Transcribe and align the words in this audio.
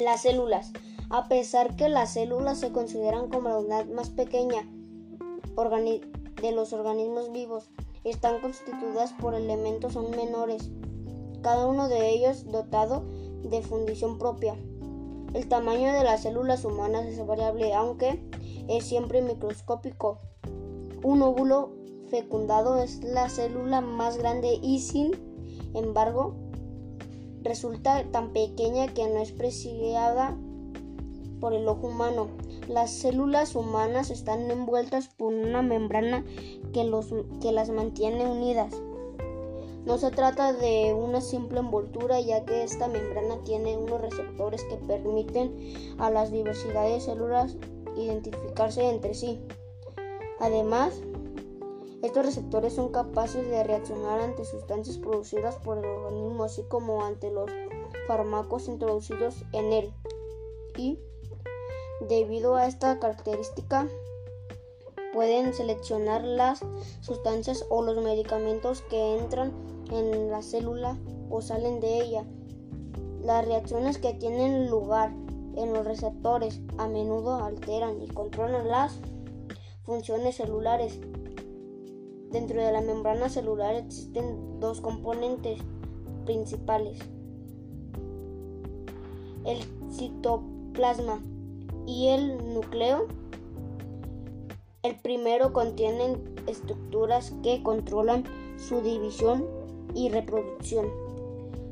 Las 0.00 0.22
células. 0.22 0.72
A 1.10 1.28
pesar 1.28 1.76
que 1.76 1.90
las 1.90 2.14
células 2.14 2.58
se 2.58 2.72
consideran 2.72 3.28
como 3.28 3.50
la 3.50 3.58
unidad 3.58 3.86
más 3.86 4.08
pequeña 4.08 4.66
de 6.40 6.52
los 6.52 6.72
organismos 6.72 7.30
vivos, 7.32 7.68
están 8.02 8.40
constituidas 8.40 9.12
por 9.12 9.34
elementos 9.34 9.96
aún 9.96 10.12
menores, 10.12 10.70
cada 11.42 11.66
uno 11.66 11.88
de 11.88 12.08
ellos 12.08 12.50
dotado 12.50 13.04
de 13.42 13.60
fundición 13.60 14.16
propia. 14.16 14.54
El 15.34 15.46
tamaño 15.48 15.92
de 15.92 16.02
las 16.02 16.22
células 16.22 16.64
humanas 16.64 17.04
es 17.04 17.26
variable, 17.26 17.74
aunque 17.74 18.22
es 18.68 18.84
siempre 18.84 19.20
microscópico. 19.20 20.18
Un 21.02 21.20
óvulo 21.20 21.74
fecundado 22.08 22.78
es 22.82 23.04
la 23.04 23.28
célula 23.28 23.82
más 23.82 24.16
grande 24.16 24.58
y 24.62 24.80
sin 24.80 25.12
embargo 25.74 26.34
resulta 27.42 28.04
tan 28.10 28.32
pequeña 28.32 28.88
que 28.88 29.06
no 29.08 29.20
es 29.20 29.32
preciada 29.32 30.36
por 31.40 31.54
el 31.54 31.66
ojo 31.66 31.88
humano. 31.88 32.28
Las 32.68 32.90
células 32.90 33.54
humanas 33.54 34.10
están 34.10 34.50
envueltas 34.50 35.08
por 35.08 35.32
una 35.32 35.62
membrana 35.62 36.24
que, 36.72 36.84
los, 36.84 37.12
que 37.40 37.52
las 37.52 37.70
mantiene 37.70 38.30
unidas. 38.30 38.74
No 39.86 39.96
se 39.96 40.10
trata 40.10 40.52
de 40.52 40.92
una 40.92 41.22
simple 41.22 41.60
envoltura 41.60 42.20
ya 42.20 42.44
que 42.44 42.62
esta 42.62 42.86
membrana 42.86 43.42
tiene 43.44 43.76
unos 43.78 44.00
receptores 44.00 44.62
que 44.64 44.76
permiten 44.76 45.56
a 45.98 46.10
las 46.10 46.30
diversidades 46.30 47.06
de 47.06 47.12
células 47.12 47.56
identificarse 47.96 48.88
entre 48.88 49.14
sí. 49.14 49.40
Además, 50.38 51.02
estos 52.02 52.24
receptores 52.24 52.74
son 52.74 52.90
capaces 52.90 53.46
de 53.46 53.62
reaccionar 53.62 54.20
ante 54.20 54.44
sustancias 54.44 54.98
producidas 54.98 55.56
por 55.56 55.78
el 55.78 55.84
organismo, 55.84 56.44
así 56.44 56.62
como 56.62 57.04
ante 57.04 57.30
los 57.30 57.50
fármacos 58.06 58.68
introducidos 58.68 59.44
en 59.52 59.72
él. 59.72 59.92
Y 60.76 60.98
debido 62.08 62.56
a 62.56 62.66
esta 62.66 62.98
característica, 62.98 63.86
pueden 65.12 65.52
seleccionar 65.52 66.24
las 66.24 66.60
sustancias 67.00 67.66
o 67.68 67.82
los 67.82 68.02
medicamentos 68.02 68.82
que 68.82 69.18
entran 69.18 69.52
en 69.90 70.30
la 70.30 70.42
célula 70.42 70.96
o 71.28 71.42
salen 71.42 71.80
de 71.80 72.00
ella. 72.00 72.24
Las 73.22 73.44
reacciones 73.44 73.98
que 73.98 74.14
tienen 74.14 74.70
lugar 74.70 75.12
en 75.56 75.72
los 75.72 75.84
receptores 75.84 76.60
a 76.78 76.88
menudo 76.88 77.44
alteran 77.44 78.00
y 78.00 78.08
controlan 78.08 78.68
las 78.68 78.98
funciones 79.84 80.36
celulares. 80.36 81.00
Dentro 82.30 82.62
de 82.62 82.70
la 82.70 82.80
membrana 82.80 83.28
celular 83.28 83.74
existen 83.74 84.60
dos 84.60 84.80
componentes 84.80 85.58
principales. 86.24 86.98
El 89.44 89.58
citoplasma 89.90 91.20
y 91.86 92.08
el 92.08 92.54
núcleo. 92.54 93.08
El 94.82 94.96
primero 94.96 95.52
contiene 95.52 96.18
estructuras 96.46 97.34
que 97.42 97.62
controlan 97.62 98.24
su 98.56 98.80
división 98.80 99.44
y 99.94 100.08
reproducción. 100.08 100.86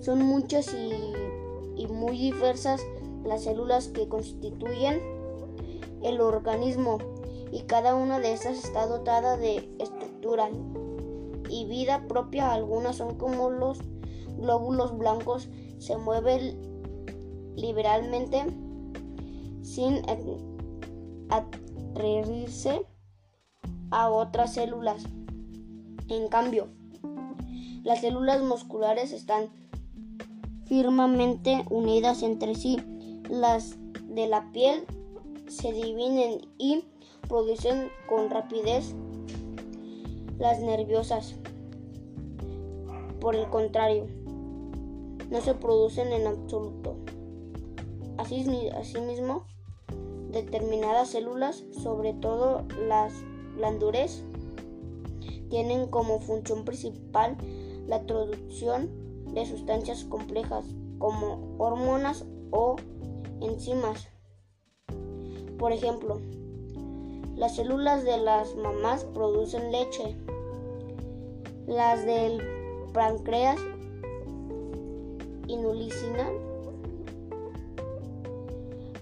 Son 0.00 0.22
muchas 0.22 0.74
y, 0.74 1.86
muy 1.86 2.18
diversas 2.18 2.82
las 3.24 3.44
células 3.44 3.88
que 3.88 4.08
constituyen 4.08 5.00
el 6.02 6.20
organismo 6.20 6.98
y 7.52 7.60
cada 7.60 7.94
una 7.94 8.18
de 8.18 8.32
estas 8.32 8.58
está 8.64 8.86
dotada 8.86 9.36
de 9.36 9.68
y 11.48 11.64
vida 11.66 12.06
propia. 12.08 12.52
Algunas 12.52 12.96
son 12.96 13.16
como 13.16 13.50
los 13.50 13.80
glóbulos 14.36 14.96
blancos, 14.96 15.48
se 15.78 15.96
mueven 15.96 16.58
liberalmente 17.56 18.44
sin 19.62 20.02
adherirse 21.28 22.86
a 23.90 24.10
otras 24.10 24.54
células. 24.54 25.04
En 26.08 26.28
cambio, 26.28 26.68
las 27.82 28.00
células 28.00 28.42
musculares 28.42 29.12
están 29.12 29.50
firmemente 30.66 31.64
unidas 31.70 32.22
entre 32.22 32.54
sí. 32.54 32.78
Las 33.28 33.76
de 34.08 34.26
la 34.26 34.50
piel 34.52 34.84
se 35.48 35.72
dividen 35.72 36.40
y 36.58 36.84
producen 37.28 37.90
con 38.08 38.30
rapidez 38.30 38.94
las 40.40 40.60
nerviosas. 40.60 41.36
Por 43.20 43.36
el 43.36 43.48
contrario, 43.50 44.06
no 45.30 45.40
se 45.40 45.54
producen 45.54 46.12
en 46.12 46.26
absoluto. 46.26 46.96
Así, 48.16 48.44
asimismo, 48.74 49.44
determinadas 50.32 51.10
células, 51.10 51.62
sobre 51.70 52.14
todo 52.14 52.64
las 52.88 53.12
glandules, 53.56 54.24
tienen 55.50 55.88
como 55.88 56.20
función 56.20 56.64
principal 56.64 57.36
la 57.86 58.02
producción 58.06 58.90
de 59.34 59.44
sustancias 59.46 60.04
complejas 60.04 60.64
como 60.98 61.56
hormonas 61.58 62.24
o 62.50 62.76
enzimas. 63.40 64.08
Por 65.58 65.72
ejemplo, 65.72 66.20
las 67.40 67.56
células 67.56 68.04
de 68.04 68.18
las 68.18 68.54
mamás 68.54 69.04
producen 69.04 69.72
leche, 69.72 70.14
las 71.66 72.04
del 72.04 72.40
páncreas 72.92 73.58
inulicina, 75.48 76.30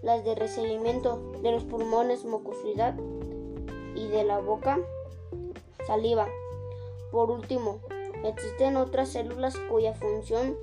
las 0.03 0.25
de 0.25 0.37
recibimiento 0.37 1.33
de 1.43 1.51
los 1.53 1.65
pulmones 1.65 2.25
mucosidad 2.25 2.95
y 3.95 4.07
de 4.07 4.23
la 4.23 4.39
boca 4.39 4.79
saliva. 5.87 6.29
Por 7.11 7.31
último, 7.31 7.81
Existen 8.25 8.77
otras 8.77 9.11
células 9.11 9.57
cuya 9.71 9.95
función 9.95 10.57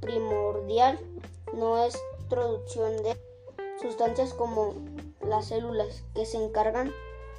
primordial 0.00 0.98
no 1.54 1.82
es 1.82 1.98
producción 2.28 3.02
de 3.02 3.16
sustancias 3.80 4.34
como 4.34 4.74
las 5.28 5.46
células 5.46 6.04
que 6.14 6.24
se 6.24 6.42
encargan 6.42 6.92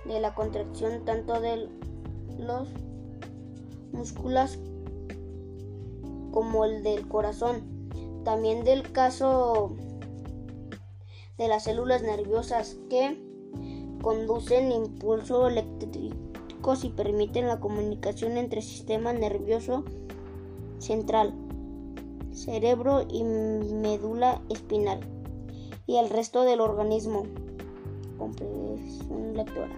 de 0.06 0.20
la 0.20 0.34
contracción 0.36 1.06
tanto 1.06 1.40
de 1.40 1.70
los 2.38 2.70
músculos 3.92 4.60
como 6.32 6.66
el 6.66 6.84
del 6.84 7.08
corazón. 7.08 7.64
También 8.24 8.64
del 8.64 8.92
caso 8.92 9.76
de 11.38 11.48
las 11.48 11.64
células 11.64 12.02
nerviosas 12.02 12.78
que 12.90 13.22
conducen 14.02 14.72
impulso 14.72 15.48
eléctrico 15.48 16.16
y 16.84 16.90
permiten 16.90 17.48
la 17.48 17.62
comunicación 17.62 18.36
entre 18.36 18.62
sistema 18.62 19.14
nervioso 19.14 19.86
central, 20.80 21.34
cerebro 22.34 23.06
y 23.10 23.24
médula 23.24 24.42
espinal 24.50 25.00
y 25.86 25.96
el 25.96 26.10
resto 26.10 26.44
del 26.44 26.60
organismo. 26.60 27.24
Comprensión 28.18 29.34
lectora. 29.36 29.76